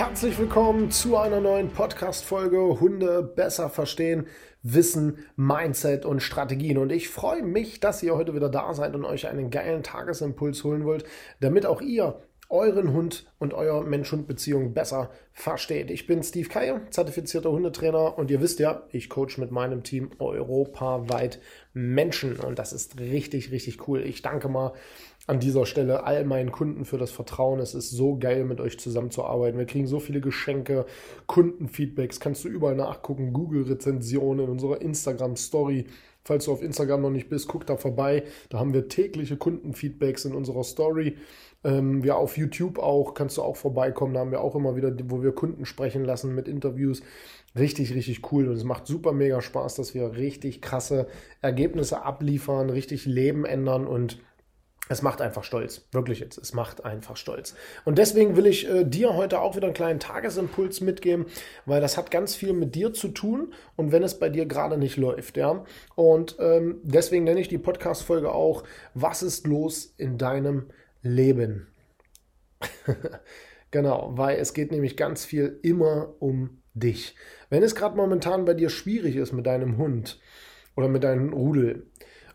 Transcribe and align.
Herzlich 0.00 0.38
willkommen 0.38 0.90
zu 0.90 1.18
einer 1.18 1.42
neuen 1.42 1.68
Podcast-Folge 1.68 2.80
Hunde 2.80 3.22
besser 3.22 3.68
verstehen. 3.68 4.28
Wissen, 4.62 5.18
Mindset 5.36 6.06
und 6.06 6.22
Strategien. 6.22 6.78
Und 6.78 6.90
ich 6.90 7.10
freue 7.10 7.42
mich, 7.42 7.80
dass 7.80 8.02
ihr 8.02 8.16
heute 8.16 8.34
wieder 8.34 8.48
da 8.48 8.72
seid 8.72 8.94
und 8.94 9.04
euch 9.04 9.28
einen 9.28 9.50
geilen 9.50 9.82
Tagesimpuls 9.82 10.64
holen 10.64 10.86
wollt, 10.86 11.04
damit 11.40 11.66
auch 11.66 11.82
ihr 11.82 12.18
euren 12.48 12.94
Hund 12.94 13.30
und 13.38 13.52
euer 13.52 13.84
Mensch-Hund-Beziehung 13.84 14.72
besser 14.72 15.10
versteht. 15.34 15.90
Ich 15.90 16.06
bin 16.06 16.22
Steve 16.22 16.48
Keier, 16.48 16.80
zertifizierter 16.88 17.52
Hundetrainer 17.52 18.16
und 18.16 18.30
ihr 18.30 18.40
wisst 18.40 18.58
ja, 18.58 18.84
ich 18.92 19.10
coach 19.10 19.36
mit 19.36 19.50
meinem 19.50 19.82
Team 19.82 20.12
europaweit 20.18 21.40
Menschen 21.74 22.40
und 22.40 22.58
das 22.58 22.72
ist 22.72 22.98
richtig, 22.98 23.52
richtig 23.52 23.86
cool. 23.86 24.00
Ich 24.00 24.22
danke 24.22 24.48
mal 24.48 24.72
an 25.30 25.38
dieser 25.38 25.64
Stelle 25.64 26.02
all 26.02 26.24
meinen 26.24 26.50
Kunden 26.50 26.84
für 26.84 26.98
das 26.98 27.12
Vertrauen. 27.12 27.60
Es 27.60 27.72
ist 27.72 27.90
so 27.90 28.18
geil, 28.18 28.44
mit 28.44 28.60
euch 28.60 28.80
zusammenzuarbeiten. 28.80 29.58
Wir 29.58 29.66
kriegen 29.66 29.86
so 29.86 30.00
viele 30.00 30.20
Geschenke, 30.20 30.86
Kundenfeedbacks, 31.28 32.18
kannst 32.18 32.44
du 32.44 32.48
überall 32.48 32.74
nachgucken, 32.74 33.32
Google-Rezensionen 33.32 34.46
in 34.46 34.50
unserer 34.50 34.82
Instagram-Story. 34.82 35.86
Falls 36.24 36.46
du 36.46 36.52
auf 36.52 36.62
Instagram 36.62 37.02
noch 37.02 37.10
nicht 37.10 37.28
bist, 37.28 37.46
guck 37.46 37.64
da 37.64 37.76
vorbei. 37.76 38.24
Da 38.48 38.58
haben 38.58 38.74
wir 38.74 38.88
tägliche 38.88 39.36
Kundenfeedbacks 39.36 40.24
in 40.24 40.34
unserer 40.34 40.64
Story. 40.64 41.16
Ähm, 41.62 42.02
ja, 42.02 42.16
auf 42.16 42.36
YouTube 42.36 42.80
auch, 42.80 43.14
kannst 43.14 43.36
du 43.36 43.42
auch 43.42 43.56
vorbeikommen. 43.56 44.14
Da 44.14 44.20
haben 44.20 44.32
wir 44.32 44.40
auch 44.40 44.56
immer 44.56 44.74
wieder, 44.74 44.92
wo 45.04 45.22
wir 45.22 45.32
Kunden 45.32 45.64
sprechen 45.64 46.04
lassen 46.04 46.34
mit 46.34 46.48
Interviews. 46.48 47.02
Richtig, 47.56 47.94
richtig 47.94 48.32
cool. 48.32 48.48
Und 48.48 48.54
es 48.54 48.64
macht 48.64 48.88
super 48.88 49.12
mega 49.12 49.40
Spaß, 49.40 49.76
dass 49.76 49.94
wir 49.94 50.16
richtig 50.16 50.60
krasse 50.60 51.06
Ergebnisse 51.40 52.02
abliefern, 52.02 52.68
richtig 52.68 53.06
Leben 53.06 53.44
ändern 53.44 53.86
und 53.86 54.18
es 54.90 55.02
macht 55.02 55.20
einfach 55.20 55.44
stolz. 55.44 55.86
Wirklich 55.92 56.18
jetzt. 56.18 56.36
Es 56.36 56.52
macht 56.52 56.84
einfach 56.84 57.16
stolz. 57.16 57.54
Und 57.84 57.96
deswegen 57.96 58.36
will 58.36 58.46
ich 58.46 58.68
äh, 58.68 58.84
dir 58.84 59.14
heute 59.14 59.40
auch 59.40 59.54
wieder 59.54 59.68
einen 59.68 59.74
kleinen 59.74 60.00
Tagesimpuls 60.00 60.80
mitgeben, 60.80 61.26
weil 61.64 61.80
das 61.80 61.96
hat 61.96 62.10
ganz 62.10 62.34
viel 62.34 62.52
mit 62.52 62.74
dir 62.74 62.92
zu 62.92 63.06
tun 63.06 63.54
und 63.76 63.92
wenn 63.92 64.02
es 64.02 64.18
bei 64.18 64.28
dir 64.28 64.46
gerade 64.46 64.76
nicht 64.78 64.96
läuft, 64.96 65.36
ja. 65.36 65.64
Und 65.94 66.36
ähm, 66.40 66.80
deswegen 66.82 67.22
nenne 67.22 67.38
ich 67.38 67.46
die 67.46 67.56
Podcast-Folge 67.56 68.32
auch, 68.32 68.64
was 68.92 69.22
ist 69.22 69.46
los 69.46 69.94
in 69.96 70.18
deinem 70.18 70.70
Leben? 71.02 71.68
genau, 73.70 74.10
weil 74.14 74.38
es 74.38 74.54
geht 74.54 74.72
nämlich 74.72 74.96
ganz 74.96 75.24
viel 75.24 75.60
immer 75.62 76.14
um 76.18 76.62
dich. 76.74 77.14
Wenn 77.48 77.62
es 77.62 77.76
gerade 77.76 77.96
momentan 77.96 78.44
bei 78.44 78.54
dir 78.54 78.70
schwierig 78.70 79.14
ist 79.14 79.32
mit 79.32 79.46
deinem 79.46 79.78
Hund 79.78 80.18
oder 80.74 80.88
mit 80.88 81.04
deinem 81.04 81.32
Rudel, 81.32 81.86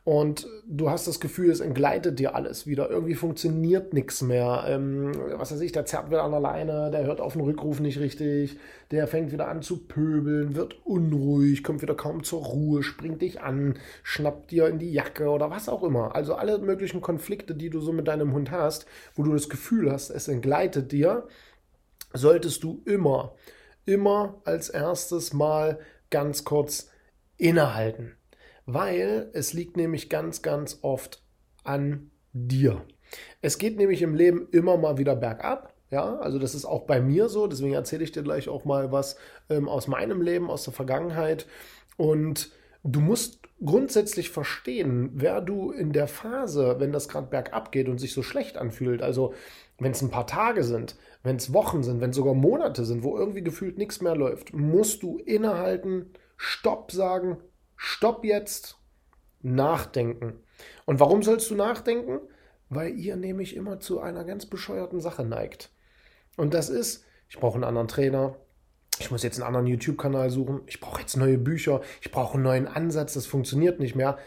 und 0.06 0.48
du 0.68 0.92
hast 0.92 1.08
das 1.08 1.20
Gefühl, 1.20 1.50
es 1.50 1.62
entgleitet 1.62 2.20
dir 2.20 2.36
alles 2.36 2.68
wieder. 2.68 2.92
Irgendwie 2.92 3.16
funktioniert 3.16 3.92
nichts 3.92 4.22
mehr. 4.22 4.64
Ähm, 4.68 5.12
was 5.32 5.52
weiß 5.52 5.62
ich, 5.62 5.72
der 5.72 5.86
zerrt 5.86 6.12
wieder 6.12 6.22
an 6.22 6.30
der 6.30 6.40
Leine, 6.40 6.92
der 6.92 7.06
hört 7.06 7.20
auf 7.20 7.34
den 7.34 7.42
Rückruf 7.42 7.80
nicht 7.80 8.00
richtig, 8.00 8.60
der 8.92 9.08
fängt 9.08 9.32
wieder 9.32 9.48
an 9.48 9.64
zu 9.64 9.88
pöbeln, 9.88 10.54
wird 10.54 10.86
unruhig, 10.86 11.64
kommt 11.64 11.82
wieder 11.82 11.96
kaum 11.96 12.24
zur 12.24 12.44
Ruhe, 12.46 12.84
springt 12.84 13.24
dich 13.24 13.42
an, 13.42 13.80
schnappt 14.04 14.52
dir 14.52 14.68
in 14.68 14.78
die 14.78 14.94
Jacke 14.94 15.28
oder 15.28 15.50
was 15.50 15.70
auch 15.70 15.82
immer. 15.82 16.14
Also 16.14 16.36
alle 16.36 16.60
möglichen 16.60 17.02
Konflikte, 17.02 17.56
die 17.56 17.72
du 17.72 17.82
so 17.82 17.92
mit 17.92 18.08
deinem 18.08 18.32
Hund 18.32 18.52
hast, 18.52 18.86
wo 19.16 19.24
du 19.24 19.34
das 19.34 19.50
Gefühl 19.50 19.92
hast, 19.92 20.12
es 20.12 20.28
entgleitet 20.28 20.92
dir, 20.92 21.28
solltest 22.14 22.64
du 22.64 22.84
immer, 22.86 23.34
immer 23.86 24.40
als 24.46 24.70
erstes 24.70 25.34
mal 25.34 25.80
ganz 26.12 26.44
kurz 26.44 26.92
innehalten 27.38 28.16
weil 28.66 29.30
es 29.34 29.54
liegt 29.54 29.78
nämlich 29.78 30.10
ganz, 30.10 30.42
ganz 30.42 30.80
oft 30.82 31.24
an 31.64 32.12
dir. 32.34 32.86
Es 33.42 33.58
geht 33.58 33.78
nämlich 33.78 34.02
im 34.02 34.16
Leben 34.16 34.48
immer 34.52 34.78
mal 34.78 34.98
wieder 34.98 35.16
bergab. 35.16 35.74
Ja, 35.92 36.18
also 36.18 36.40
das 36.40 36.56
ist 36.56 36.66
auch 36.66 36.86
bei 36.86 37.00
mir 37.00 37.30
so. 37.30 37.48
Deswegen 37.48 37.74
erzähle 37.74 38.04
ich 38.04 38.12
dir 38.12 38.24
gleich 38.24 38.50
auch 38.50 38.66
mal 38.66 38.92
was 38.92 39.18
ähm, 39.50 39.70
aus 39.70 39.88
meinem 39.88 40.22
Leben, 40.22 40.50
aus 40.50 40.64
der 40.64 40.74
Vergangenheit. 40.74 41.46
Und 41.96 42.52
du 42.84 43.00
musst 43.00 43.40
grundsätzlich 43.64 44.32
verstehen, 44.32 45.12
wer 45.14 45.42
du 45.42 45.72
in 45.72 45.94
der 45.94 46.08
Phase, 46.08 46.76
wenn 46.80 46.92
das 46.92 47.08
gerade 47.08 47.28
bergab 47.28 47.72
geht 47.72 47.88
und 47.88 48.00
sich 48.00 48.14
so 48.14 48.24
schlecht 48.24 48.58
anfühlt, 48.58 49.02
also 49.02 49.34
wenn 49.80 49.92
es 49.92 50.02
ein 50.02 50.12
paar 50.12 50.28
Tage 50.28 50.64
sind, 50.64 50.98
wenn 51.24 51.38
es 51.38 51.54
Wochen 51.54 51.84
sind, 51.84 52.02
wenn 52.02 52.10
es 52.10 52.16
sogar 52.16 52.34
Monate 52.34 52.86
sind, 52.86 53.04
wo 53.04 53.18
irgendwie 53.18 53.44
gefühlt 53.44 53.78
nichts 53.78 54.02
mehr 54.02 54.16
läuft, 54.16 54.54
musst 54.54 55.04
du 55.04 55.18
innehalten, 55.18 56.12
Stopp 56.38 56.92
sagen, 56.92 57.38
Stopp 57.76 58.24
jetzt, 58.24 58.78
nachdenken. 59.42 60.34
Und 60.86 61.00
warum 61.00 61.24
sollst 61.24 61.50
du 61.50 61.56
nachdenken? 61.56 62.20
Weil 62.70 62.98
ihr 62.98 63.16
nämlich 63.16 63.56
immer 63.56 63.80
zu 63.80 64.00
einer 64.00 64.24
ganz 64.24 64.46
bescheuerten 64.46 65.00
Sache 65.00 65.24
neigt. 65.24 65.70
Und 66.36 66.54
das 66.54 66.70
ist, 66.70 67.04
ich 67.30 67.40
brauche 67.40 67.56
einen 67.56 67.64
anderen 67.64 67.88
Trainer, 67.88 68.36
ich 69.00 69.12
muss 69.12 69.24
jetzt 69.24 69.38
einen 69.38 69.48
anderen 69.48 69.68
YouTube-Kanal 69.68 70.30
suchen, 70.30 70.62
ich 70.68 70.80
brauche 70.80 71.02
jetzt 71.02 71.18
neue 71.18 71.38
Bücher, 71.38 71.82
ich 72.02 72.12
brauche 72.12 72.36
einen 72.36 72.44
neuen 72.44 72.68
Ansatz, 72.68 73.14
das 73.14 73.26
funktioniert 73.26 73.80
nicht 73.80 73.96
mehr. 73.96 74.18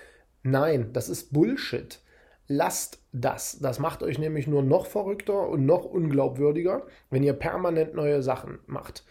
Nein, 0.43 0.93
das 0.93 1.09
ist 1.09 1.33
Bullshit. 1.33 2.01
Lasst 2.47 3.03
das. 3.13 3.59
Das 3.61 3.79
macht 3.79 4.03
euch 4.03 4.19
nämlich 4.19 4.47
nur 4.47 4.63
noch 4.63 4.87
verrückter 4.87 5.49
und 5.49 5.67
noch 5.67 5.85
unglaubwürdiger, 5.85 6.87
wenn 7.11 7.23
ihr 7.23 7.35
permanent 7.35 7.95
neue 7.95 8.23
Sachen 8.23 8.59
macht. 8.67 9.05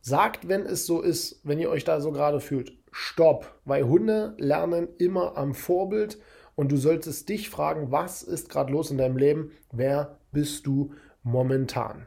Sagt, 0.00 0.48
wenn 0.48 0.66
es 0.66 0.86
so 0.86 1.00
ist, 1.00 1.40
wenn 1.42 1.58
ihr 1.58 1.70
euch 1.70 1.82
da 1.82 2.00
so 2.00 2.12
gerade 2.12 2.40
fühlt, 2.40 2.72
stopp, 2.98 3.60
weil 3.66 3.84
Hunde 3.84 4.34
lernen 4.38 4.88
immer 4.96 5.36
am 5.36 5.52
Vorbild 5.54 6.18
und 6.54 6.72
du 6.72 6.78
solltest 6.78 7.28
dich 7.28 7.50
fragen, 7.50 7.92
was 7.92 8.22
ist 8.22 8.48
gerade 8.48 8.72
los 8.72 8.90
in 8.90 8.96
deinem 8.96 9.18
Leben? 9.18 9.52
Wer 9.70 10.18
bist 10.32 10.66
du 10.66 10.94
momentan? 11.22 12.06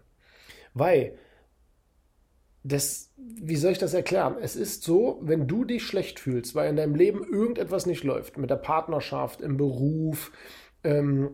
Weil 0.74 1.16
das, 2.64 3.14
wie 3.18 3.56
soll 3.56 3.74
ich 3.74 3.78
das 3.78 3.94
erklären? 3.94 4.38
Es 4.42 4.56
ist 4.56 4.82
so, 4.82 5.20
wenn 5.22 5.48
du 5.48 5.64
dich 5.64 5.84
schlecht 5.84 6.20
fühlst, 6.20 6.56
weil 6.56 6.72
in 6.72 6.76
deinem 6.76 6.96
Leben 6.96 7.24
irgendetwas 7.24 7.86
nicht 7.86 8.04
läuft, 8.04 8.40
mit 8.40 8.50
der 8.50 8.56
Partnerschaft, 8.56 9.42
im 9.42 9.58
Beruf, 9.58 10.32
ähm, 10.84 11.30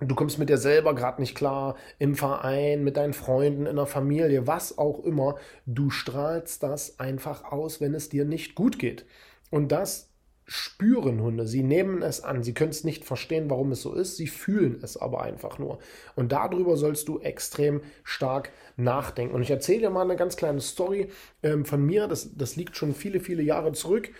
du 0.00 0.14
kommst 0.14 0.38
mit 0.38 0.48
dir 0.48 0.58
selber 0.58 0.94
gerade 0.94 1.20
nicht 1.20 1.34
klar, 1.34 1.76
im 1.98 2.14
Verein, 2.14 2.84
mit 2.84 2.96
deinen 2.96 3.12
Freunden, 3.12 3.66
in 3.66 3.76
der 3.76 3.86
Familie, 3.86 4.46
was 4.46 4.78
auch 4.78 5.04
immer, 5.04 5.36
du 5.66 5.90
strahlst 5.90 6.62
das 6.62 6.98
einfach 6.98 7.44
aus, 7.44 7.80
wenn 7.80 7.94
es 7.94 8.08
dir 8.08 8.24
nicht 8.24 8.54
gut 8.54 8.78
geht. 8.78 9.06
Und 9.50 9.72
das 9.72 10.08
spüren 10.50 11.20
Hunde, 11.20 11.46
sie 11.46 11.62
nehmen 11.62 12.00
es 12.00 12.22
an, 12.22 12.42
sie 12.42 12.54
können 12.54 12.70
es 12.70 12.82
nicht 12.82 13.04
verstehen, 13.04 13.50
warum 13.50 13.72
es 13.72 13.82
so 13.82 13.94
ist, 13.94 14.16
sie 14.16 14.26
fühlen 14.26 14.80
es 14.82 14.96
aber 14.96 15.22
einfach 15.22 15.58
nur. 15.58 15.78
Und 16.16 16.32
darüber 16.32 16.78
sollst 16.78 17.06
du 17.08 17.18
extrem 17.20 17.82
stark 18.02 18.50
nachdenken. 18.76 19.34
Und 19.34 19.42
ich 19.42 19.50
erzähle 19.50 19.80
dir 19.80 19.90
mal 19.90 20.02
eine 20.02 20.16
ganz 20.16 20.36
kleine 20.36 20.62
Story 20.62 21.10
ähm, 21.42 21.66
von 21.66 21.84
mir, 21.84 22.08
das, 22.08 22.34
das 22.34 22.56
liegt 22.56 22.76
schon 22.78 22.94
viele, 22.94 23.20
viele 23.20 23.42
Jahre 23.42 23.72
zurück. 23.72 24.10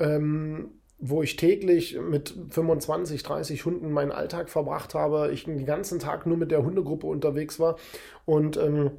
Ähm, 0.00 0.77
wo 0.98 1.22
ich 1.22 1.36
täglich 1.36 1.98
mit 2.00 2.34
25, 2.50 3.22
30 3.22 3.64
Hunden 3.64 3.92
meinen 3.92 4.12
Alltag 4.12 4.48
verbracht 4.48 4.94
habe, 4.94 5.30
ich 5.32 5.44
den 5.44 5.64
ganzen 5.64 5.98
Tag 5.98 6.26
nur 6.26 6.36
mit 6.36 6.50
der 6.50 6.64
Hundegruppe 6.64 7.06
unterwegs 7.06 7.60
war 7.60 7.76
und 8.24 8.56
ähm, 8.56 8.90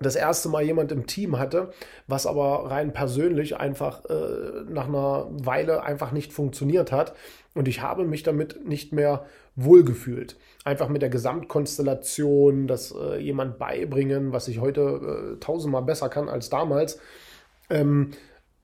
das 0.00 0.16
erste 0.16 0.48
Mal 0.48 0.62
jemand 0.62 0.92
im 0.92 1.06
Team 1.06 1.38
hatte, 1.38 1.72
was 2.06 2.26
aber 2.26 2.70
rein 2.70 2.92
persönlich 2.92 3.56
einfach 3.56 4.04
äh, 4.06 4.64
nach 4.68 4.88
einer 4.88 5.28
Weile 5.30 5.82
einfach 5.82 6.10
nicht 6.10 6.32
funktioniert 6.32 6.90
hat. 6.90 7.14
Und 7.54 7.68
ich 7.68 7.82
habe 7.82 8.04
mich 8.04 8.22
damit 8.22 8.66
nicht 8.66 8.92
mehr 8.92 9.26
wohlgefühlt. 9.56 10.36
Einfach 10.64 10.88
mit 10.88 11.02
der 11.02 11.10
Gesamtkonstellation, 11.10 12.66
das 12.66 12.92
äh, 12.92 13.18
jemand 13.18 13.58
beibringen, 13.58 14.32
was 14.32 14.48
ich 14.48 14.60
heute 14.60 15.36
äh, 15.36 15.40
tausendmal 15.40 15.82
besser 15.82 16.08
kann 16.08 16.28
als 16.28 16.48
damals. 16.48 16.98
Ähm, 17.68 18.12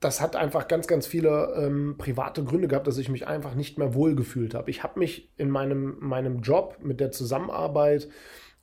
das 0.00 0.20
hat 0.20 0.36
einfach 0.36 0.68
ganz, 0.68 0.86
ganz 0.86 1.06
viele 1.06 1.54
ähm, 1.56 1.96
private 1.96 2.44
Gründe 2.44 2.68
gehabt, 2.68 2.86
dass 2.86 2.98
ich 2.98 3.08
mich 3.08 3.26
einfach 3.26 3.54
nicht 3.54 3.78
mehr 3.78 3.94
wohlgefühlt 3.94 4.54
habe. 4.54 4.70
Ich 4.70 4.82
habe 4.82 4.98
mich 4.98 5.32
in 5.36 5.50
meinem, 5.50 5.96
meinem 6.00 6.40
Job 6.40 6.78
mit 6.82 7.00
der 7.00 7.12
Zusammenarbeit 7.12 8.08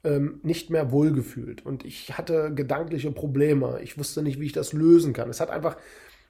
ähm, 0.03 0.39
nicht 0.43 0.69
mehr 0.69 0.91
wohlgefühlt 0.91 1.65
und 1.65 1.85
ich 1.85 2.17
hatte 2.17 2.53
gedankliche 2.53 3.11
Probleme. 3.11 3.79
Ich 3.81 3.97
wusste 3.97 4.21
nicht, 4.21 4.39
wie 4.39 4.45
ich 4.45 4.51
das 4.51 4.73
lösen 4.73 5.13
kann. 5.13 5.29
Es 5.29 5.39
hat 5.39 5.49
einfach 5.49 5.77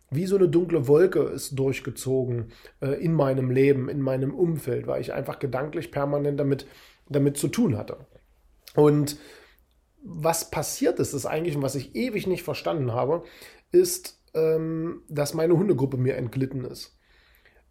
wie 0.09 0.25
so 0.25 0.35
eine 0.35 0.47
dunkle 0.47 0.87
Wolke 0.87 1.21
ist 1.21 1.57
durchgezogen 1.57 2.51
äh, 2.81 3.03
in 3.03 3.13
meinem 3.13 3.49
Leben, 3.49 3.89
in 3.89 3.99
meinem 3.99 4.33
Umfeld, 4.33 4.87
weil 4.87 5.01
ich 5.01 5.13
einfach 5.13 5.39
gedanklich 5.39 5.91
permanent 5.91 6.39
damit, 6.39 6.67
damit 7.09 7.37
zu 7.37 7.47
tun 7.47 7.77
hatte. 7.77 7.97
Und 8.75 9.17
was 10.03 10.51
passiert 10.51 10.99
ist, 10.99 11.13
ist 11.13 11.25
eigentlich, 11.25 11.59
was 11.61 11.75
ich 11.75 11.95
ewig 11.95 12.27
nicht 12.27 12.43
verstanden 12.43 12.91
habe, 12.91 13.23
ist, 13.71 14.19
ähm, 14.33 15.01
dass 15.09 15.33
meine 15.33 15.57
Hundegruppe 15.57 15.97
mir 15.97 16.15
entglitten 16.15 16.65
ist. 16.65 16.97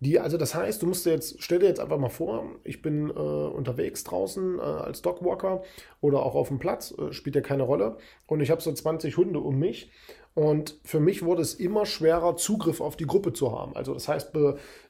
Die, 0.03 0.19
also 0.19 0.37
das 0.37 0.57
heißt, 0.57 0.83
du 0.83 0.89
musst 0.89 1.07
dir 1.07 1.13
jetzt, 1.13 1.41
stell 1.41 1.61
dir 1.61 1.69
jetzt 1.69 1.79
einfach 1.79 1.97
mal 1.97 2.09
vor, 2.09 2.57
ich 2.65 2.83
bin 2.83 3.09
äh, 3.09 3.13
unterwegs 3.13 4.03
draußen 4.03 4.59
äh, 4.59 4.63
als 4.63 5.01
Dogwalker 5.01 5.63
oder 6.01 6.25
auch 6.25 6.35
auf 6.35 6.49
dem 6.49 6.59
Platz, 6.59 6.93
äh, 6.99 7.13
spielt 7.13 7.37
ja 7.37 7.41
keine 7.41 7.63
Rolle. 7.63 7.99
Und 8.27 8.41
ich 8.41 8.51
habe 8.51 8.61
so 8.61 8.73
20 8.73 9.17
Hunde 9.17 9.39
um 9.39 9.61
mich. 9.61 9.93
Und 10.35 10.81
für 10.83 10.99
mich 10.99 11.23
wurde 11.23 11.43
es 11.43 11.55
immer 11.55 11.87
schwerer, 11.87 12.37
Zugriff 12.37 12.81
auf 12.81 12.97
die 12.97 13.07
Gruppe 13.07 13.33
zu 13.33 13.57
haben. 13.57 13.77
Also 13.77 13.95
das 13.95 14.09
heißt, 14.09 14.33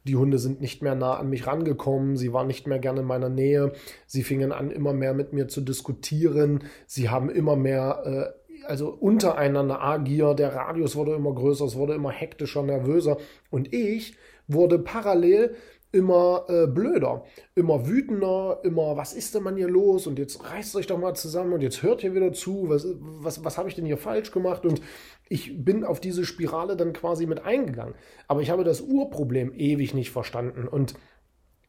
die 0.04 0.16
Hunde 0.16 0.38
sind 0.38 0.60
nicht 0.60 0.82
mehr 0.82 0.94
nah 0.94 1.16
an 1.16 1.28
mich 1.28 1.46
rangekommen, 1.46 2.16
sie 2.16 2.32
waren 2.32 2.46
nicht 2.46 2.66
mehr 2.69 2.78
gerne 2.78 3.00
in 3.00 3.06
meiner 3.06 3.28
Nähe, 3.28 3.72
sie 4.06 4.22
fingen 4.22 4.52
an, 4.52 4.70
immer 4.70 4.92
mehr 4.92 5.14
mit 5.14 5.32
mir 5.32 5.48
zu 5.48 5.60
diskutieren, 5.60 6.62
sie 6.86 7.10
haben 7.10 7.28
immer 7.28 7.56
mehr 7.56 8.34
äh, 8.38 8.42
also 8.67 8.91
untereinander 8.91 9.82
agiert, 9.82 10.38
der 10.38 10.55
Radius 10.55 10.97
wurde 10.97 11.14
immer 11.14 11.35
größer, 11.35 11.64
es 11.64 11.76
wurde 11.76 11.94
immer 11.94 12.11
hektischer, 12.11 12.62
nervöser. 12.62 13.19
Und 13.50 13.73
ich 13.73 14.17
wurde 14.49 14.79
parallel 14.79 15.55
immer 15.93 16.47
äh, 16.49 16.67
blöder, 16.67 17.25
immer 17.55 17.87
wütender, 17.87 18.61
immer, 18.62 18.97
was 18.97 19.12
ist 19.12 19.35
denn 19.35 19.43
man 19.43 19.56
hier 19.56 19.69
los? 19.69 20.06
Und 20.06 20.19
jetzt 20.19 20.43
reißt 20.43 20.75
euch 20.76 20.87
doch 20.87 20.99
mal 20.99 21.14
zusammen 21.14 21.53
und 21.53 21.61
jetzt 21.61 21.82
hört 21.82 22.03
ihr 22.03 22.14
wieder 22.14 22.32
zu, 22.32 22.69
was, 22.69 22.87
was, 22.99 23.44
was 23.44 23.59
habe 23.59 23.69
ich 23.69 23.75
denn 23.75 23.85
hier 23.85 23.99
falsch 23.99 24.32
gemacht? 24.32 24.65
Und 24.65 24.81
ich 25.29 25.65
bin 25.65 25.85
auf 25.85 26.00
diese 26.00 26.25
Spirale 26.25 26.76
dann 26.76 26.94
quasi 26.94 27.26
mit 27.26 27.44
eingegangen. 27.44 27.94
Aber 28.26 28.41
ich 28.41 28.50
habe 28.50 28.65
das 28.65 28.81
Urproblem 28.81 29.53
ewig 29.55 29.93
nicht 29.93 30.11
verstanden. 30.11 30.67
Und 30.67 30.94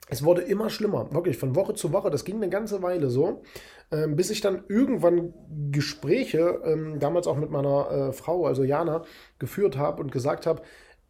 es 0.09 0.23
wurde 0.23 0.41
immer 0.41 0.69
schlimmer, 0.69 1.13
wirklich 1.13 1.37
von 1.37 1.55
Woche 1.55 1.73
zu 1.73 1.93
Woche. 1.93 2.09
Das 2.09 2.25
ging 2.25 2.35
eine 2.35 2.49
ganze 2.49 2.81
Weile 2.81 3.09
so, 3.09 3.43
äh, 3.89 4.07
bis 4.07 4.29
ich 4.29 4.41
dann 4.41 4.63
irgendwann 4.67 5.33
Gespräche, 5.71 6.61
äh, 6.63 6.99
damals 6.99 7.25
auch 7.27 7.37
mit 7.37 7.49
meiner 7.49 7.89
äh, 7.89 8.13
Frau, 8.13 8.45
also 8.45 8.63
Jana, 8.63 9.03
geführt 9.39 9.77
habe 9.77 10.01
und 10.01 10.11
gesagt 10.11 10.45
habe, 10.45 10.61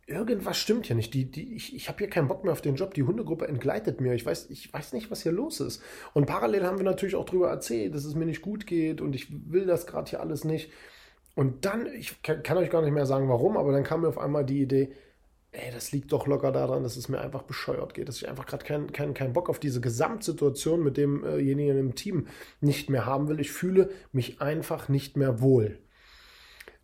irgendwas 0.05 0.57
stimmt 0.57 0.85
hier 0.85 0.95
nicht. 0.95 1.13
Die, 1.13 1.29
die, 1.29 1.55
ich 1.55 1.75
ich 1.75 1.87
habe 1.87 1.97
hier 1.99 2.09
keinen 2.09 2.27
Bock 2.27 2.43
mehr 2.43 2.53
auf 2.53 2.61
den 2.61 2.75
Job. 2.75 2.93
Die 2.93 3.03
Hundegruppe 3.03 3.47
entgleitet 3.47 4.01
mir. 4.01 4.13
Ich 4.13 4.25
weiß, 4.25 4.49
ich 4.49 4.71
weiß 4.71 4.93
nicht, 4.93 5.09
was 5.09 5.23
hier 5.23 5.31
los 5.31 5.59
ist. 5.59 5.81
Und 6.13 6.25
parallel 6.25 6.65
haben 6.65 6.77
wir 6.77 6.85
natürlich 6.85 7.15
auch 7.15 7.25
darüber 7.25 7.49
erzählt, 7.49 7.95
dass 7.95 8.05
es 8.05 8.15
mir 8.15 8.25
nicht 8.25 8.41
gut 8.41 8.67
geht 8.67 9.01
und 9.01 9.15
ich 9.15 9.27
will 9.51 9.65
das 9.65 9.87
gerade 9.87 10.09
hier 10.09 10.19
alles 10.19 10.43
nicht. 10.43 10.71
Und 11.35 11.65
dann, 11.65 11.87
ich 11.87 12.21
kann, 12.21 12.57
euch 12.57 12.69
gar 12.69 12.83
nicht 12.83 12.91
mehr 12.91 13.07
sagen, 13.07 13.27
warum, 13.27 13.57
aber 13.57 13.71
dann 13.71 13.83
kam 13.83 14.01
mir 14.01 14.07
auf 14.07 14.19
einmal 14.19 14.45
die 14.45 14.61
Idee, 14.61 14.91
ey, 15.53 15.71
das 15.71 15.91
liegt 15.91 16.11
doch 16.11 16.27
locker 16.27 16.51
daran, 16.51 16.83
dass 16.83 16.97
es 16.97 17.09
mir 17.09 17.21
einfach 17.21 17.43
bescheuert 17.43 17.93
geht, 17.93 18.07
dass 18.07 18.17
ich 18.17 18.27
einfach 18.27 18.45
gerade 18.45 18.65
keinen 18.65 18.91
kein, 18.91 19.13
kein 19.13 19.33
Bock 19.33 19.49
auf 19.49 19.59
diese 19.59 19.81
Gesamtsituation 19.81 20.83
mit 20.83 20.97
demjenigen 20.97 21.77
im 21.77 21.95
Team 21.95 22.27
nicht 22.59 22.89
mehr 22.89 23.05
haben 23.05 23.27
will. 23.29 23.39
Ich 23.39 23.51
fühle 23.51 23.89
mich 24.11 24.41
einfach 24.41 24.89
nicht 24.89 25.17
mehr 25.17 25.41
wohl. 25.41 25.79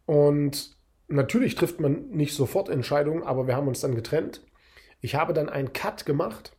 Und 0.05 0.79
Natürlich 1.11 1.55
trifft 1.55 1.79
man 1.79 2.09
nicht 2.11 2.35
sofort 2.35 2.69
Entscheidungen, 2.69 3.23
aber 3.23 3.47
wir 3.47 3.55
haben 3.55 3.67
uns 3.67 3.81
dann 3.81 3.95
getrennt. 3.95 4.45
Ich 5.01 5.15
habe 5.15 5.33
dann 5.33 5.49
einen 5.49 5.73
Cut 5.73 6.05
gemacht 6.05 6.55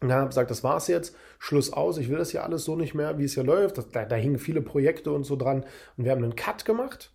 und 0.00 0.12
habe 0.12 0.28
gesagt, 0.28 0.50
das 0.50 0.62
war's 0.62 0.88
jetzt, 0.88 1.16
Schluss 1.38 1.72
aus, 1.72 1.96
ich 1.96 2.10
will 2.10 2.18
das 2.18 2.30
hier 2.30 2.44
alles 2.44 2.64
so 2.64 2.76
nicht 2.76 2.94
mehr, 2.94 3.18
wie 3.18 3.24
es 3.24 3.34
hier 3.34 3.44
läuft. 3.44 3.78
Da, 3.94 4.04
da 4.04 4.14
hingen 4.14 4.38
viele 4.38 4.60
Projekte 4.60 5.10
und 5.10 5.24
so 5.24 5.36
dran. 5.36 5.64
Und 5.96 6.04
wir 6.04 6.12
haben 6.12 6.22
einen 6.22 6.36
Cut 6.36 6.66
gemacht 6.66 7.14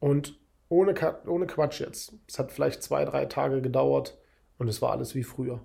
und 0.00 0.36
ohne, 0.74 0.94
ohne 1.26 1.46
Quatsch 1.46 1.80
jetzt. 1.80 2.14
Es 2.26 2.38
hat 2.38 2.50
vielleicht 2.50 2.82
zwei, 2.82 3.04
drei 3.04 3.26
Tage 3.26 3.62
gedauert 3.62 4.18
und 4.58 4.68
es 4.68 4.82
war 4.82 4.90
alles 4.90 5.14
wie 5.14 5.22
früher. 5.22 5.60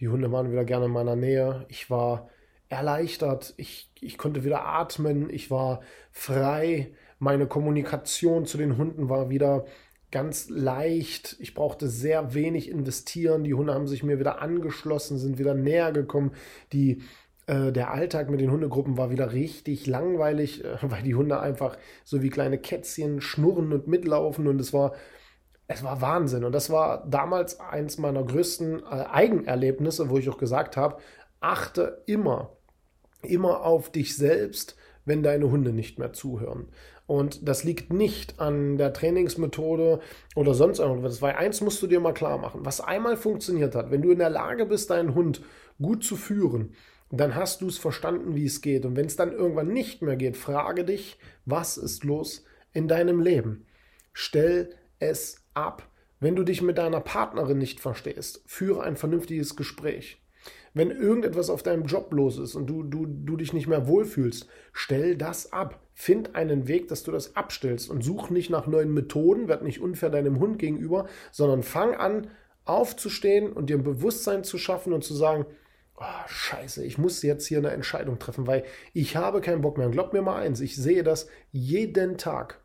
Die 0.00 0.08
Hunde 0.08 0.32
waren 0.32 0.50
wieder 0.50 0.64
gerne 0.64 0.86
in 0.86 0.92
meiner 0.92 1.14
Nähe. 1.14 1.66
Ich 1.68 1.90
war 1.90 2.30
erleichtert. 2.68 3.52
Ich, 3.58 3.92
ich 4.00 4.16
konnte 4.16 4.42
wieder 4.42 4.64
atmen. 4.64 5.28
Ich 5.28 5.50
war 5.50 5.82
frei. 6.10 6.92
Meine 7.18 7.46
Kommunikation 7.46 8.46
zu 8.46 8.56
den 8.56 8.78
Hunden 8.78 9.08
war 9.10 9.28
wieder 9.28 9.66
ganz 10.10 10.48
leicht. 10.48 11.36
Ich 11.38 11.54
brauchte 11.54 11.88
sehr 11.88 12.34
wenig 12.34 12.70
investieren. 12.70 13.44
Die 13.44 13.54
Hunde 13.54 13.74
haben 13.74 13.86
sich 13.86 14.02
mir 14.02 14.18
wieder 14.18 14.40
angeschlossen, 14.40 15.18
sind 15.18 15.38
wieder 15.38 15.54
näher 15.54 15.92
gekommen. 15.92 16.32
Die, 16.72 17.02
äh, 17.46 17.72
der 17.72 17.90
Alltag 17.90 18.30
mit 18.30 18.40
den 18.40 18.50
Hundegruppen 18.50 18.96
war 18.96 19.10
wieder 19.10 19.32
richtig 19.32 19.86
langweilig, 19.86 20.64
äh, 20.64 20.76
weil 20.82 21.02
die 21.02 21.14
Hunde 21.14 21.40
einfach 21.40 21.76
so 22.04 22.22
wie 22.22 22.30
kleine 22.30 22.58
Kätzchen 22.58 23.20
schnurren 23.20 23.72
und 23.72 23.86
mitlaufen 23.86 24.46
und 24.46 24.60
es 24.60 24.72
war 24.72 24.92
es 25.66 25.82
war 25.82 26.00
Wahnsinn. 26.00 26.44
Und 26.44 26.52
das 26.52 26.70
war 26.70 27.06
damals 27.08 27.60
eins 27.60 27.98
meiner 27.98 28.22
größten 28.22 28.80
äh, 28.80 29.04
Eigenerlebnisse, 29.10 30.10
wo 30.10 30.18
ich 30.18 30.28
auch 30.28 30.38
gesagt 30.38 30.76
habe, 30.76 30.98
achte 31.40 32.02
immer, 32.06 32.56
immer 33.22 33.64
auf 33.64 33.90
dich 33.90 34.16
selbst, 34.16 34.76
wenn 35.04 35.22
deine 35.22 35.50
Hunde 35.50 35.72
nicht 35.72 35.98
mehr 35.98 36.12
zuhören. 36.12 36.68
Und 37.06 37.46
das 37.46 37.64
liegt 37.64 37.92
nicht 37.92 38.40
an 38.40 38.78
der 38.78 38.94
Trainingsmethode 38.94 40.00
oder 40.34 40.54
sonst 40.54 40.78
irgendwas. 40.78 41.20
Weil 41.20 41.34
eins 41.34 41.60
musst 41.60 41.82
du 41.82 41.86
dir 41.86 42.00
mal 42.00 42.14
klar 42.14 42.38
machen. 42.38 42.60
Was 42.64 42.80
einmal 42.80 43.16
funktioniert 43.16 43.74
hat, 43.74 43.90
wenn 43.90 44.02
du 44.02 44.10
in 44.10 44.18
der 44.18 44.30
Lage 44.30 44.64
bist, 44.64 44.90
deinen 44.90 45.14
Hund 45.14 45.42
gut 45.80 46.02
zu 46.02 46.16
führen, 46.16 46.74
dann 47.20 47.34
hast 47.34 47.60
du 47.60 47.68
es 47.68 47.78
verstanden, 47.78 48.34
wie 48.34 48.46
es 48.46 48.60
geht. 48.60 48.84
Und 48.84 48.96
wenn 48.96 49.06
es 49.06 49.16
dann 49.16 49.32
irgendwann 49.32 49.68
nicht 49.68 50.02
mehr 50.02 50.16
geht, 50.16 50.36
frage 50.36 50.84
dich, 50.84 51.18
was 51.44 51.76
ist 51.76 52.04
los 52.04 52.44
in 52.72 52.88
deinem 52.88 53.20
Leben? 53.20 53.66
Stell 54.12 54.70
es 54.98 55.44
ab. 55.54 55.88
Wenn 56.20 56.36
du 56.36 56.44
dich 56.44 56.62
mit 56.62 56.78
deiner 56.78 57.00
Partnerin 57.00 57.58
nicht 57.58 57.80
verstehst, 57.80 58.42
führe 58.46 58.82
ein 58.82 58.96
vernünftiges 58.96 59.56
Gespräch. 59.56 60.22
Wenn 60.72 60.90
irgendetwas 60.90 61.50
auf 61.50 61.62
deinem 61.62 61.84
Job 61.84 62.12
los 62.12 62.38
ist 62.38 62.54
und 62.54 62.66
du, 62.66 62.82
du, 62.82 63.06
du 63.06 63.36
dich 63.36 63.52
nicht 63.52 63.68
mehr 63.68 63.86
wohlfühlst, 63.86 64.48
stell 64.72 65.16
das 65.16 65.52
ab. 65.52 65.80
Find 65.94 66.34
einen 66.34 66.66
Weg, 66.66 66.88
dass 66.88 67.04
du 67.04 67.12
das 67.12 67.36
abstellst 67.36 67.88
und 67.88 68.02
such 68.02 68.30
nicht 68.30 68.50
nach 68.50 68.66
neuen 68.66 68.92
Methoden, 68.92 69.46
werd 69.46 69.62
nicht 69.62 69.80
unfair 69.80 70.10
deinem 70.10 70.40
Hund 70.40 70.58
gegenüber, 70.58 71.06
sondern 71.30 71.62
fang 71.62 71.94
an, 71.94 72.28
aufzustehen 72.64 73.52
und 73.52 73.70
dir 73.70 73.76
ein 73.76 73.84
Bewusstsein 73.84 74.42
zu 74.42 74.58
schaffen 74.58 74.92
und 74.92 75.04
zu 75.04 75.14
sagen, 75.14 75.46
oh, 75.96 76.28
scheiße, 76.28 76.84
ich 76.84 76.98
muss 76.98 77.22
jetzt 77.22 77.46
hier 77.46 77.58
eine 77.58 77.70
Entscheidung 77.70 78.18
treffen, 78.18 78.46
weil 78.46 78.64
ich 78.92 79.16
habe 79.16 79.40
keinen 79.40 79.62
Bock 79.62 79.78
mehr. 79.78 79.86
Und 79.86 79.92
glaub 79.92 80.12
mir 80.12 80.22
mal 80.22 80.40
eins, 80.40 80.60
ich 80.60 80.76
sehe 80.76 81.02
das 81.02 81.28
jeden 81.52 82.18
Tag. 82.18 82.60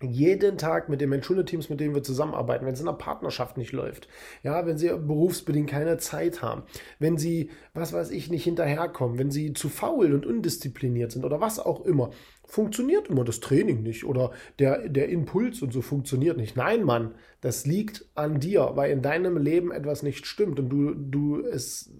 Jeden 0.00 0.58
Tag 0.58 0.88
mit 0.88 1.00
den 1.00 1.10
Menschule-Teams, 1.10 1.70
mit 1.70 1.78
denen 1.78 1.94
wir 1.94 2.02
zusammenarbeiten, 2.02 2.66
wenn 2.66 2.74
es 2.74 2.80
in 2.80 2.86
der 2.86 2.92
Partnerschaft 2.94 3.56
nicht 3.56 3.70
läuft, 3.70 4.08
ja, 4.42 4.66
wenn 4.66 4.76
sie 4.76 4.88
berufsbedingt 4.88 5.70
keine 5.70 5.96
Zeit 5.98 6.42
haben, 6.42 6.64
wenn 6.98 7.18
sie, 7.18 7.50
was 7.72 7.92
weiß 7.92 8.10
ich, 8.10 8.28
nicht 8.28 8.42
hinterherkommen, 8.42 9.16
wenn 9.16 9.30
sie 9.30 9.52
zu 9.52 9.68
faul 9.68 10.12
und 10.12 10.26
undiszipliniert 10.26 11.12
sind 11.12 11.24
oder 11.24 11.40
was 11.40 11.60
auch 11.60 11.84
immer, 11.84 12.10
funktioniert 12.44 13.10
immer 13.10 13.22
das 13.22 13.38
Training 13.38 13.84
nicht 13.84 14.04
oder 14.04 14.32
der, 14.58 14.88
der 14.88 15.08
Impuls 15.08 15.62
und 15.62 15.72
so 15.72 15.82
funktioniert 15.82 16.36
nicht. 16.36 16.56
Nein, 16.56 16.82
Mann, 16.82 17.14
das 17.40 17.64
liegt 17.64 18.04
an 18.16 18.40
dir, 18.40 18.72
weil 18.74 18.90
in 18.90 19.02
deinem 19.02 19.36
Leben 19.36 19.70
etwas 19.70 20.02
nicht 20.02 20.26
stimmt 20.26 20.58
und 20.58 20.68
du, 20.68 20.94
du 20.94 21.46
es 21.46 21.92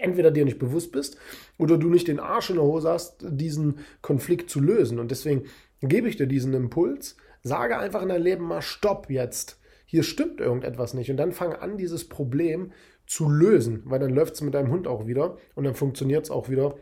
entweder 0.00 0.30
dir 0.30 0.44
nicht 0.44 0.58
bewusst 0.58 0.92
bist 0.92 1.16
oder 1.58 1.78
du 1.78 1.88
nicht 1.88 2.08
den 2.08 2.20
Arsch 2.20 2.50
in 2.50 2.56
der 2.56 2.64
Hose 2.64 2.88
hast, 2.88 3.24
diesen 3.28 3.78
Konflikt 4.02 4.50
zu 4.50 4.60
lösen. 4.60 4.98
Und 4.98 5.10
deswegen 5.10 5.44
gebe 5.80 6.08
ich 6.08 6.16
dir 6.16 6.26
diesen 6.26 6.54
Impuls, 6.54 7.16
Sage 7.46 7.78
einfach 7.78 8.00
in 8.00 8.08
dein 8.08 8.22
Leben 8.22 8.44
mal 8.44 8.62
Stopp 8.62 9.10
jetzt. 9.10 9.60
Hier 9.84 10.02
stimmt 10.02 10.40
irgendetwas 10.40 10.94
nicht. 10.94 11.10
Und 11.10 11.18
dann 11.18 11.32
fang 11.32 11.52
an, 11.52 11.76
dieses 11.76 12.08
Problem 12.08 12.72
zu 13.06 13.28
lösen, 13.28 13.82
weil 13.84 14.00
dann 14.00 14.14
läuft 14.14 14.34
es 14.34 14.40
mit 14.40 14.54
deinem 14.54 14.70
Hund 14.70 14.88
auch 14.88 15.06
wieder 15.06 15.36
und 15.54 15.64
dann 15.64 15.74
funktioniert 15.74 16.24
es 16.24 16.30
auch 16.30 16.48
wieder. 16.48 16.76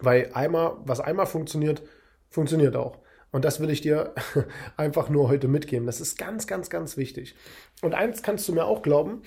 Weil 0.00 0.30
einmal, 0.34 0.76
was 0.84 1.00
einmal 1.00 1.26
funktioniert, 1.26 1.82
funktioniert 2.30 2.76
auch. 2.76 2.98
Und 3.32 3.44
das 3.44 3.58
will 3.58 3.70
ich 3.70 3.80
dir 3.80 4.14
einfach 4.76 5.08
nur 5.08 5.28
heute 5.28 5.48
mitgeben. 5.48 5.86
Das 5.86 6.00
ist 6.00 6.16
ganz, 6.16 6.46
ganz, 6.46 6.70
ganz 6.70 6.96
wichtig. 6.96 7.34
Und 7.82 7.94
eins 7.94 8.22
kannst 8.22 8.48
du 8.48 8.54
mir 8.54 8.66
auch 8.66 8.82
glauben, 8.82 9.22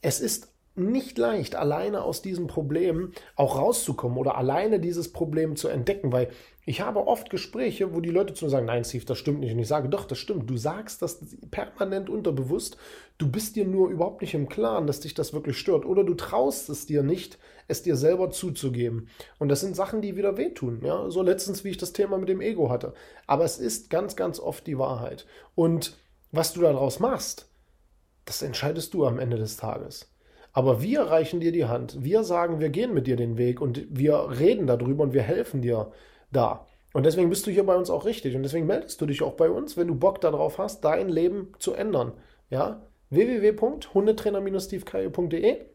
es 0.00 0.20
ist 0.20 0.53
nicht 0.76 1.18
leicht, 1.18 1.54
alleine 1.54 2.02
aus 2.02 2.20
diesem 2.20 2.46
Problem 2.46 3.12
auch 3.36 3.58
rauszukommen 3.58 4.18
oder 4.18 4.36
alleine 4.36 4.80
dieses 4.80 5.12
Problem 5.12 5.54
zu 5.56 5.68
entdecken, 5.68 6.12
weil 6.12 6.30
ich 6.66 6.80
habe 6.80 7.06
oft 7.06 7.28
Gespräche, 7.28 7.94
wo 7.94 8.00
die 8.00 8.10
Leute 8.10 8.32
zu 8.32 8.46
mir 8.46 8.50
sagen, 8.50 8.66
nein, 8.66 8.84
Steve, 8.84 9.04
das 9.04 9.18
stimmt 9.18 9.40
nicht. 9.40 9.52
Und 9.52 9.58
ich 9.58 9.68
sage, 9.68 9.90
doch, 9.90 10.06
das 10.06 10.18
stimmt. 10.18 10.48
Du 10.48 10.56
sagst 10.56 11.02
das 11.02 11.20
permanent 11.50 12.08
unterbewusst. 12.08 12.78
Du 13.18 13.30
bist 13.30 13.54
dir 13.54 13.66
nur 13.66 13.90
überhaupt 13.90 14.22
nicht 14.22 14.32
im 14.32 14.48
Klaren, 14.48 14.86
dass 14.86 15.00
dich 15.00 15.12
das 15.12 15.34
wirklich 15.34 15.58
stört. 15.58 15.84
Oder 15.84 16.04
du 16.04 16.14
traust 16.14 16.70
es 16.70 16.86
dir 16.86 17.02
nicht, 17.02 17.38
es 17.68 17.82
dir 17.82 17.96
selber 17.96 18.30
zuzugeben. 18.30 19.08
Und 19.38 19.50
das 19.50 19.60
sind 19.60 19.76
Sachen, 19.76 20.00
die 20.00 20.16
wieder 20.16 20.38
wehtun. 20.38 20.80
Ja? 20.82 21.10
So 21.10 21.20
letztens, 21.20 21.64
wie 21.64 21.70
ich 21.70 21.78
das 21.78 21.92
Thema 21.92 22.16
mit 22.16 22.30
dem 22.30 22.40
Ego 22.40 22.70
hatte. 22.70 22.94
Aber 23.26 23.44
es 23.44 23.58
ist 23.58 23.90
ganz, 23.90 24.16
ganz 24.16 24.40
oft 24.40 24.66
die 24.66 24.78
Wahrheit. 24.78 25.26
Und 25.54 25.98
was 26.32 26.54
du 26.54 26.62
daraus 26.62 26.98
machst, 26.98 27.46
das 28.24 28.40
entscheidest 28.40 28.94
du 28.94 29.04
am 29.04 29.18
Ende 29.18 29.36
des 29.36 29.58
Tages. 29.58 30.13
Aber 30.54 30.80
wir 30.80 31.02
reichen 31.02 31.40
dir 31.40 31.52
die 31.52 31.66
Hand. 31.66 32.02
Wir 32.02 32.24
sagen, 32.24 32.60
wir 32.60 32.70
gehen 32.70 32.94
mit 32.94 33.06
dir 33.06 33.16
den 33.16 33.36
Weg 33.36 33.60
und 33.60 33.84
wir 33.90 34.30
reden 34.38 34.66
darüber 34.66 35.02
und 35.02 35.12
wir 35.12 35.20
helfen 35.22 35.60
dir 35.60 35.92
da. 36.32 36.66
Und 36.94 37.04
deswegen 37.04 37.28
bist 37.28 37.46
du 37.46 37.50
hier 37.50 37.66
bei 37.66 37.76
uns 37.76 37.90
auch 37.90 38.06
richtig. 38.06 38.34
Und 38.36 38.44
deswegen 38.44 38.66
meldest 38.66 38.98
du 39.00 39.06
dich 39.06 39.22
auch 39.22 39.34
bei 39.34 39.50
uns, 39.50 39.76
wenn 39.76 39.88
du 39.88 39.96
Bock 39.96 40.22
darauf 40.22 40.56
hast, 40.58 40.82
dein 40.84 41.08
Leben 41.10 41.52
zu 41.58 41.74
ändern. 41.74 42.12
Ja? 42.50 42.86
www.hundetrainer-stevekaye.de 43.10 45.66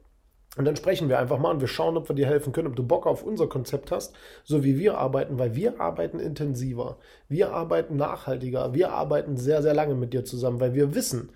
und 0.57 0.65
dann 0.65 0.75
sprechen 0.75 1.09
wir 1.09 1.19
einfach 1.19 1.37
mal 1.37 1.51
und 1.51 1.61
wir 1.61 1.67
schauen, 1.67 1.95
ob 1.95 2.09
wir 2.09 2.15
dir 2.15 2.25
helfen 2.25 2.53
können, 2.53 2.67
ob 2.67 2.75
du 2.75 2.81
Bock 2.83 3.05
auf 3.05 3.21
unser 3.23 3.45
Konzept 3.47 3.91
hast, 3.91 4.15
so 4.43 4.63
wie 4.63 4.79
wir 4.79 4.97
arbeiten, 4.97 5.37
weil 5.37 5.53
wir 5.55 5.79
arbeiten 5.79 6.19
intensiver, 6.19 6.97
wir 7.27 7.53
arbeiten 7.53 7.97
nachhaltiger, 7.97 8.73
wir 8.73 8.91
arbeiten 8.91 9.37
sehr, 9.37 9.61
sehr 9.61 9.75
lange 9.75 9.93
mit 9.93 10.11
dir 10.11 10.25
zusammen, 10.25 10.59
weil 10.59 10.73
wir 10.73 10.95
wissen, 10.95 11.29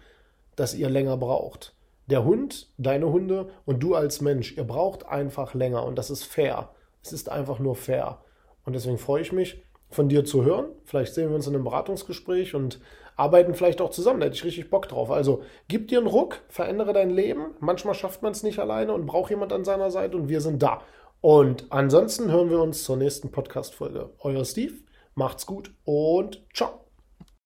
dass 0.56 0.74
ihr 0.74 0.90
länger 0.90 1.18
braucht. 1.18 1.76
Der 2.08 2.26
Hund, 2.26 2.72
deine 2.78 3.12
Hunde 3.12 3.50
und 3.66 3.82
du 3.82 3.96
als 3.96 4.22
Mensch, 4.22 4.58
ihr 4.58 4.66
braucht 4.66 5.06
einfach 5.08 5.54
länger 5.54 5.86
und 5.86 5.98
das 5.98 6.10
ist 6.10 6.24
fair. 6.24 6.70
Es 7.02 7.14
ist 7.14 7.30
einfach 7.30 7.60
nur 7.60 7.76
fair. 7.76 8.20
Und 8.66 8.74
deswegen 8.74 8.98
freue 8.98 9.22
ich 9.22 9.32
mich, 9.32 9.64
von 9.90 10.10
dir 10.10 10.26
zu 10.26 10.44
hören. 10.44 10.66
Vielleicht 10.86 11.14
sehen 11.14 11.30
wir 11.30 11.36
uns 11.36 11.48
in 11.48 11.56
einem 11.56 11.64
Beratungsgespräch 11.64 12.56
und 12.56 12.80
arbeiten 13.16 13.54
vielleicht 13.54 13.80
auch 13.80 13.92
zusammen. 13.92 14.20
Da 14.20 14.26
hätte 14.26 14.36
ich 14.36 14.44
richtig 14.44 14.70
Bock 14.70 14.88
drauf. 14.88 15.12
Also 15.12 15.44
gib 15.68 15.88
dir 15.88 16.00
einen 16.00 16.08
Ruck, 16.08 16.42
verändere 16.50 16.94
dein 16.94 17.10
Leben. 17.10 17.52
Manchmal 17.60 17.94
schafft 17.94 18.22
man 18.22 18.32
es 18.32 18.44
nicht 18.44 18.60
alleine 18.60 18.94
und 18.94 19.06
braucht 19.06 19.30
jemand 19.30 19.54
an 19.54 19.64
seiner 19.64 19.92
Seite 19.92 20.18
und 20.18 20.30
wir 20.30 20.42
sind 20.42 20.62
da. 20.64 20.82
Und 21.22 21.68
ansonsten 21.70 22.32
hören 22.32 22.50
wir 22.50 22.62
uns 22.62 22.84
zur 22.84 22.98
nächsten 22.98 23.32
Podcast-Folge. 23.32 24.10
Euer 24.20 24.44
Steve, 24.44 24.74
macht's 25.16 25.46
gut 25.46 25.72
und 25.86 26.44
ciao. 26.54 26.83